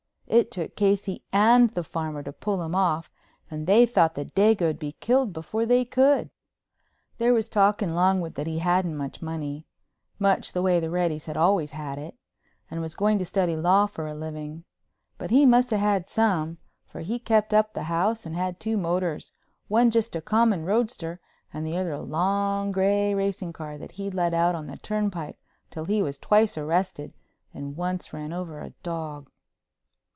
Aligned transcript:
It 0.27 0.49
took 0.49 0.77
Casey 0.77 1.25
and 1.33 1.71
the 1.71 1.83
farmer 1.83 2.23
to 2.23 2.31
pull 2.31 2.61
him 2.63 2.73
off 2.73 3.11
and 3.49 3.67
they 3.67 3.85
thought 3.85 4.15
the 4.15 4.23
dago'd 4.23 4.79
be 4.79 4.93
killed 4.93 5.33
before 5.33 5.65
they 5.65 5.83
could. 5.83 6.29
There 7.17 7.33
was 7.33 7.49
talk 7.49 7.81
in 7.81 7.93
Longwood 7.93 8.35
that 8.35 8.47
he 8.47 8.59
hadn't 8.59 8.95
much 8.95 9.21
money—much, 9.21 10.53
the 10.53 10.61
way 10.61 10.79
the 10.79 10.87
Reddys 10.89 11.25
had 11.25 11.35
always 11.35 11.71
had 11.71 11.97
it—and 11.99 12.79
was 12.79 12.95
going 12.95 13.19
to 13.19 13.25
study 13.25 13.57
law 13.57 13.87
for 13.87 14.07
a 14.07 14.13
living. 14.15 14.63
But 15.17 15.31
he 15.31 15.45
must 15.45 15.69
have 15.71 15.81
had 15.81 16.07
some, 16.07 16.59
for 16.87 17.01
he 17.01 17.19
kept 17.19 17.53
up 17.53 17.73
the 17.73 17.83
house, 17.83 18.25
and 18.25 18.33
had 18.33 18.57
two 18.57 18.77
motors, 18.77 19.33
one 19.67 19.91
just 19.91 20.15
a 20.15 20.21
common 20.21 20.63
roadster 20.63 21.19
and 21.51 21.67
the 21.67 21.75
other 21.75 21.91
a 21.91 21.99
long 22.01 22.71
gray 22.71 23.13
racing 23.13 23.51
car 23.51 23.77
that 23.77 23.91
he'd 23.93 24.13
let 24.13 24.33
out 24.33 24.55
on 24.55 24.67
the 24.67 24.77
turnpike 24.77 25.41
till 25.69 25.83
he 25.83 26.01
was 26.01 26.17
twice 26.17 26.57
arrested 26.57 27.13
and 27.53 27.75
once 27.75 28.13
ran 28.13 28.31
over 28.31 28.61
a 28.61 28.69
dog. 28.81 29.29